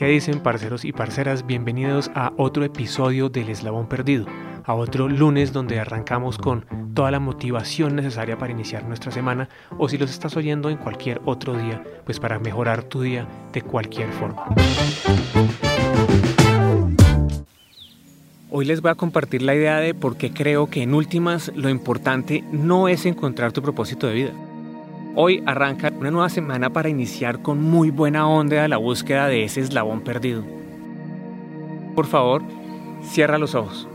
[0.00, 1.46] ¿Qué dicen parceros y parceras?
[1.46, 4.24] Bienvenidos a otro episodio del Eslabón Perdido,
[4.64, 6.64] a otro lunes donde arrancamos con
[6.94, 11.20] toda la motivación necesaria para iniciar nuestra semana o si los estás oyendo en cualquier
[11.26, 14.46] otro día, pues para mejorar tu día de cualquier forma.
[18.50, 21.68] Hoy les voy a compartir la idea de por qué creo que en últimas lo
[21.68, 24.32] importante no es encontrar tu propósito de vida
[25.16, 29.60] Hoy arranca una nueva semana para iniciar con muy buena onda la búsqueda de ese
[29.60, 30.44] eslabón perdido.
[31.96, 32.42] Por favor,
[33.02, 33.88] cierra los ojos,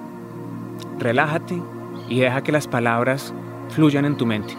[0.99, 1.62] relájate
[2.09, 3.34] y deja que las palabras
[3.70, 4.55] fluyan en tu mente.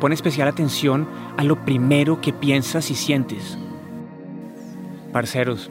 [0.00, 1.06] Pon especial atención
[1.36, 3.56] a lo primero que piensas y sientes.
[5.12, 5.70] Parceros,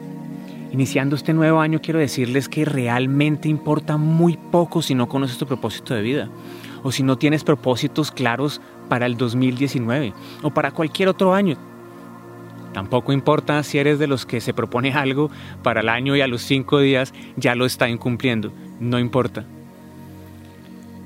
[0.72, 5.46] iniciando este nuevo año quiero decirles que realmente importa muy poco si no conoces tu
[5.46, 6.30] propósito de vida
[6.82, 11.56] o si no tienes propósitos claros para el 2019 o para cualquier otro año.
[12.72, 15.30] Tampoco importa si eres de los que se propone algo
[15.62, 18.52] para el año y a los cinco días ya lo está incumpliendo.
[18.78, 19.44] No importa.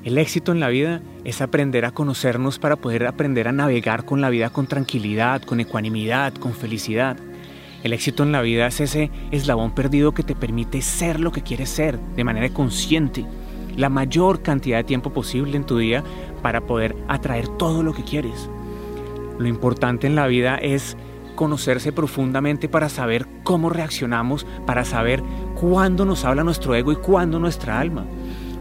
[0.05, 4.21] El éxito en la vida es aprender a conocernos para poder aprender a navegar con
[4.21, 7.17] la vida con tranquilidad, con ecuanimidad, con felicidad.
[7.85, 11.43] El éxito en la vida es ese eslabón perdido que te permite ser lo que
[11.43, 13.25] quieres ser de manera consciente
[13.77, 16.05] la mayor cantidad de tiempo posible en tu día
[16.43, 18.51] para poder atraer todo lo que quieres.
[19.39, 20.97] Lo importante en la vida es
[21.35, 25.23] conocerse profundamente para saber cómo reaccionamos, para saber
[25.55, 28.05] cuándo nos habla nuestro ego y cuándo nuestra alma,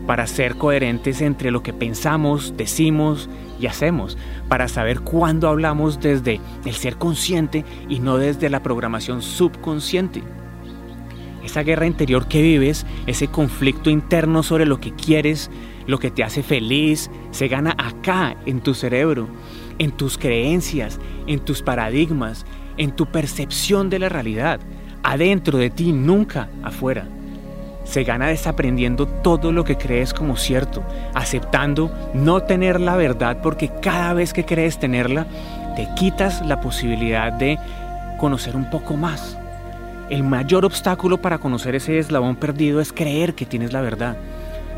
[0.08, 6.40] para ser coherentes entre lo que pensamos, decimos y hacemos, para saber cuándo hablamos desde
[6.66, 10.24] el ser consciente y no desde la programación subconsciente.
[11.44, 15.50] Esa guerra interior que vives, ese conflicto interno sobre lo que quieres,
[15.88, 19.28] lo que te hace feliz, se gana acá, en tu cerebro,
[19.78, 22.46] en tus creencias, en tus paradigmas,
[22.78, 24.60] en tu percepción de la realidad,
[25.04, 27.08] adentro de ti, nunca afuera.
[27.84, 30.84] Se gana desaprendiendo todo lo que crees como cierto,
[31.14, 35.26] aceptando no tener la verdad porque cada vez que crees tenerla,
[35.76, 37.58] te quitas la posibilidad de
[38.20, 39.38] conocer un poco más
[40.12, 44.18] el mayor obstáculo para conocer ese eslabón perdido es creer que tienes la verdad.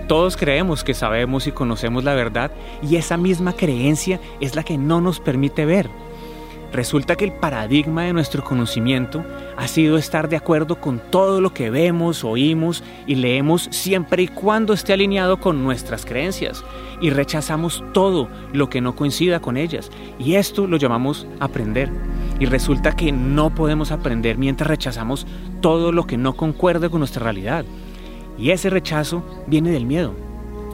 [0.07, 4.77] Todos creemos que sabemos y conocemos la verdad y esa misma creencia es la que
[4.77, 5.89] no nos permite ver.
[6.73, 9.23] Resulta que el paradigma de nuestro conocimiento
[9.55, 14.27] ha sido estar de acuerdo con todo lo que vemos, oímos y leemos siempre y
[14.27, 16.65] cuando esté alineado con nuestras creencias
[16.99, 21.91] y rechazamos todo lo que no coincida con ellas y esto lo llamamos aprender.
[22.39, 25.27] Y resulta que no podemos aprender mientras rechazamos
[25.61, 27.65] todo lo que no concuerde con nuestra realidad.
[28.37, 30.13] Y ese rechazo viene del miedo,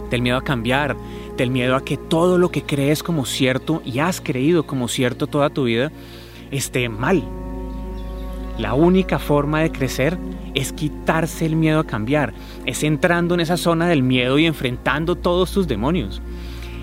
[0.10, 0.96] del miedo a cambiar,
[1.38, 5.28] del miedo a que todo lo que crees como cierto y has creído como cierto
[5.28, 5.92] toda tu vida
[6.52, 7.24] esté mal.
[8.58, 10.18] La única forma de crecer
[10.54, 12.34] es quitarse el miedo a cambiar,
[12.66, 16.22] es entrando en esa zona del miedo y enfrentando todos tus demonios.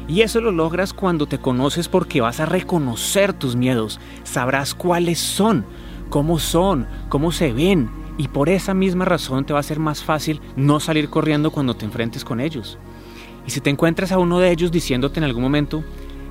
[0.08, 5.18] Y eso lo logras cuando te conoces porque vas a reconocer tus miedos, sabrás cuáles
[5.18, 5.66] son,
[6.08, 10.02] cómo son, cómo se ven, y por esa misma razón te va a ser más
[10.02, 12.78] fácil no salir corriendo cuando te enfrentes con ellos.
[13.46, 15.84] Y si te encuentras a uno de ellos diciéndote en algún momento,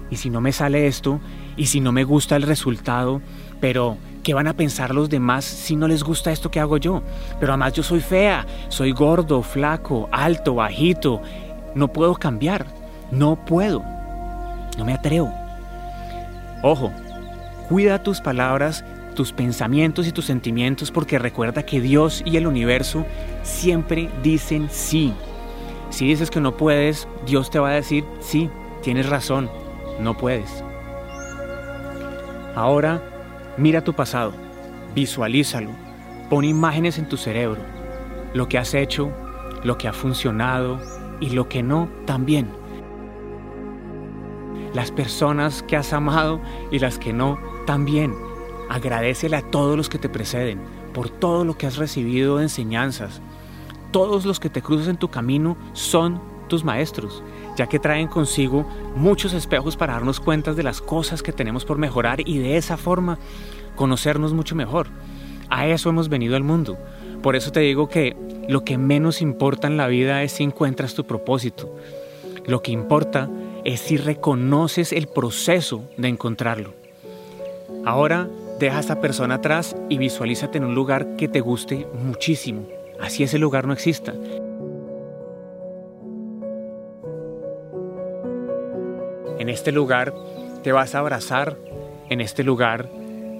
[0.09, 1.19] ¿y si no me sale esto?
[1.55, 3.21] ¿Y si no me gusta el resultado?
[3.61, 7.03] Pero, ¿qué van a pensar los demás si no les gusta esto que hago yo?
[7.39, 11.21] Pero además yo soy fea, soy gordo, flaco, alto, bajito,
[11.75, 12.65] no puedo cambiar.
[13.11, 13.83] No puedo.
[14.77, 15.31] No me atrevo.
[16.63, 16.91] Ojo,
[17.69, 18.83] cuida tus palabras,
[19.15, 23.05] tus pensamientos y tus sentimientos porque recuerda que Dios y el universo
[23.43, 25.13] siempre dicen sí.
[25.89, 28.49] Si dices que no puedes, Dios te va a decir, sí,
[28.83, 29.49] tienes razón,
[29.99, 30.63] no puedes.
[32.55, 33.01] Ahora,
[33.57, 34.33] mira tu pasado,
[34.93, 35.71] visualízalo,
[36.29, 37.61] pon imágenes en tu cerebro,
[38.33, 39.11] lo que has hecho,
[39.63, 40.79] lo que ha funcionado
[41.19, 42.49] y lo que no también
[44.75, 48.13] las personas que has amado y las que no también.
[48.69, 50.61] Agradecele a todos los que te preceden
[50.93, 53.21] por todo lo que has recibido de enseñanzas.
[53.91, 57.23] Todos los que te cruzas en tu camino son tus maestros,
[57.57, 61.77] ya que traen consigo muchos espejos para darnos cuenta de las cosas que tenemos por
[61.77, 63.19] mejorar y de esa forma
[63.75, 64.87] conocernos mucho mejor.
[65.49, 66.77] A eso hemos venido al mundo.
[67.21, 68.15] Por eso te digo que
[68.47, 71.75] lo que menos importa en la vida es si encuentras tu propósito.
[72.45, 73.29] Lo que importa
[73.63, 76.73] es si reconoces el proceso de encontrarlo.
[77.83, 78.29] Ahora
[78.59, 82.67] deja a esta persona atrás y visualízate en un lugar que te guste muchísimo.
[82.99, 84.13] Así ese lugar no exista.
[89.37, 90.13] En este lugar
[90.63, 91.57] te vas a abrazar,
[92.09, 92.89] en este lugar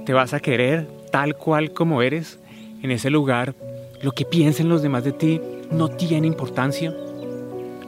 [0.06, 2.40] te vas a querer tal cual como eres,
[2.84, 3.56] en ese lugar,
[4.02, 5.42] lo que piensen los demás de ti
[5.72, 6.94] no tiene importancia.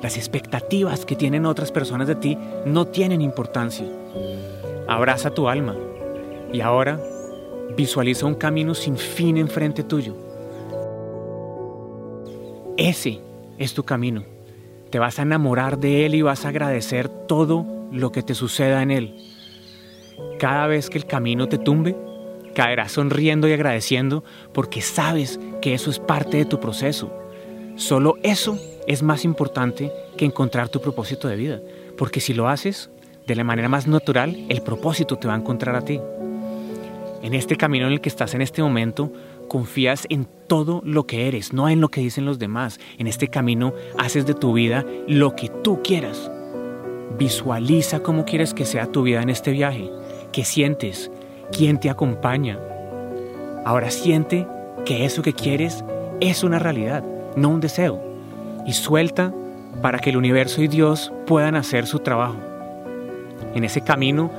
[0.01, 3.85] Las expectativas que tienen otras personas de ti no tienen importancia.
[4.88, 5.75] Abraza tu alma
[6.53, 7.00] y ahora
[7.75, 10.15] visualiza un camino sin fin enfrente tuyo.
[12.77, 13.19] Ese
[13.57, 14.23] es tu camino.
[14.89, 18.81] Te vas a enamorar de él y vas a agradecer todo lo que te suceda
[18.81, 19.15] en él.
[20.39, 21.95] Cada vez que el camino te tumbe,
[22.53, 24.23] caerás sonriendo y agradeciendo
[24.53, 27.11] porque sabes que eso es parte de tu proceso.
[27.75, 31.61] Solo eso es más importante que encontrar tu propósito de vida,
[31.97, 32.89] porque si lo haces
[33.27, 35.99] de la manera más natural, el propósito te va a encontrar a ti.
[37.21, 39.11] En este camino en el que estás en este momento,
[39.47, 42.79] confías en todo lo que eres, no en lo que dicen los demás.
[42.97, 46.31] En este camino haces de tu vida lo que tú quieras.
[47.17, 49.89] Visualiza cómo quieres que sea tu vida en este viaje.
[50.31, 51.11] ¿Qué sientes?
[51.51, 52.59] ¿Quién te acompaña?
[53.65, 54.45] Ahora siente
[54.85, 55.83] que eso que quieres
[56.19, 57.03] es una realidad,
[57.35, 58.01] no un deseo.
[58.65, 59.33] Y suelta
[59.81, 62.37] para que el universo y Dios puedan hacer su trabajo.
[63.55, 64.29] En ese camino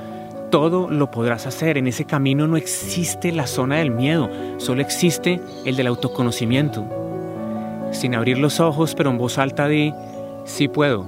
[0.49, 1.77] todo lo podrás hacer.
[1.77, 6.85] En ese camino no existe la zona del miedo, solo existe el del autoconocimiento.
[7.91, 9.93] Sin abrir los ojos, pero en voz alta de,
[10.45, 11.07] sí puedo.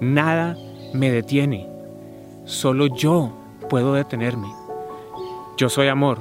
[0.00, 0.56] Nada
[0.92, 1.68] me detiene.
[2.44, 3.32] Solo yo
[3.68, 4.48] puedo detenerme.
[5.56, 6.18] Yo soy amor.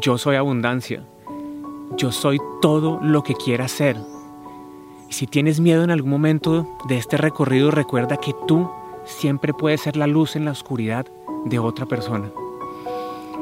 [0.00, 1.02] Yo soy abundancia.
[1.96, 3.96] Yo soy todo lo que quiera ser.
[5.08, 8.68] Y si tienes miedo en algún momento de este recorrido, recuerda que tú
[9.04, 11.06] siempre puedes ser la luz en la oscuridad
[11.44, 12.30] de otra persona.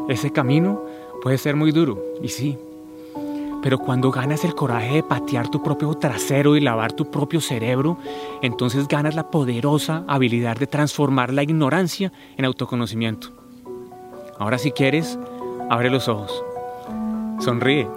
[0.08, 0.82] Ese camino
[1.22, 2.58] puede ser muy duro, y sí,
[3.62, 7.96] pero cuando ganas el coraje de patear tu propio trasero y lavar tu propio cerebro,
[8.42, 13.28] entonces ganas la poderosa habilidad de transformar la ignorancia en autoconocimiento.
[14.38, 15.16] Ahora si quieres,
[15.70, 16.44] abre los ojos.
[17.38, 17.88] Sonríe.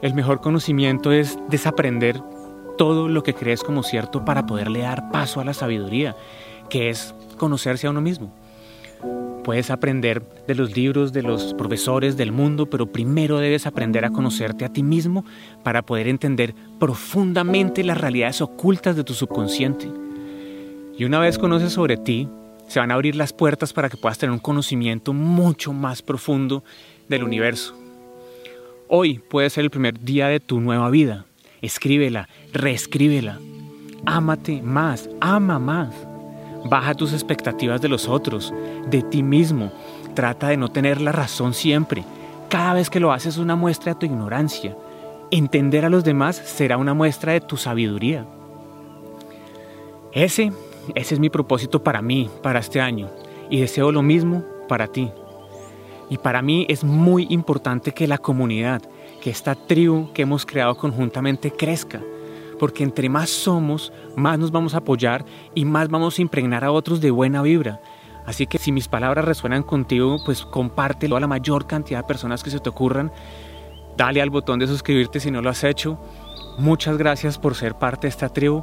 [0.00, 2.22] El mejor conocimiento es desaprender
[2.76, 6.16] todo lo que crees como cierto para poderle dar paso a la sabiduría,
[6.68, 8.32] que es conocerse a uno mismo.
[9.44, 14.10] Puedes aprender de los libros, de los profesores del mundo, pero primero debes aprender a
[14.10, 15.24] conocerte a ti mismo
[15.62, 19.88] para poder entender profundamente las realidades ocultas de tu subconsciente.
[20.98, 22.28] Y una vez conoces sobre ti,
[22.66, 26.64] se van a abrir las puertas para que puedas tener un conocimiento mucho más profundo
[27.08, 27.76] del universo.
[28.88, 31.25] Hoy puede ser el primer día de tu nueva vida.
[31.66, 33.40] Escríbela, reescríbela.
[34.04, 35.92] Ámate más, ama más.
[36.70, 38.54] Baja tus expectativas de los otros,
[38.88, 39.72] de ti mismo.
[40.14, 42.04] Trata de no tener la razón siempre.
[42.48, 44.76] Cada vez que lo haces es una muestra de tu ignorancia.
[45.32, 48.24] Entender a los demás será una muestra de tu sabiduría.
[50.12, 50.52] Ese,
[50.94, 53.10] ese es mi propósito para mí, para este año.
[53.50, 55.10] Y deseo lo mismo para ti.
[56.10, 58.82] Y para mí es muy importante que la comunidad,
[59.26, 62.00] que esta tribu que hemos creado conjuntamente crezca
[62.60, 66.70] porque entre más somos, más nos vamos a apoyar y más vamos a impregnar a
[66.70, 67.80] otros de buena vibra.
[68.24, 72.44] Así que si mis palabras resuenan contigo, pues compártelo a la mayor cantidad de personas
[72.44, 73.10] que se te ocurran.
[73.96, 75.98] Dale al botón de suscribirte si no lo has hecho.
[76.56, 78.62] Muchas gracias por ser parte de esta tribu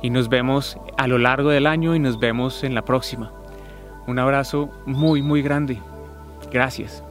[0.00, 3.32] y nos vemos a lo largo del año y nos vemos en la próxima.
[4.06, 5.82] Un abrazo muy, muy grande.
[6.52, 7.02] Gracias.